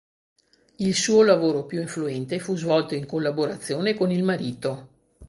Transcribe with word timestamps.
Il 0.79 0.95
suo 0.95 1.21
lavoro 1.21 1.65
più 1.67 1.79
influente 1.79 2.39
fu 2.39 2.55
svolto 2.57 2.95
in 2.95 3.05
collaborazione 3.05 3.93
con 3.93 4.09
il 4.09 4.23
marito. 4.23 4.87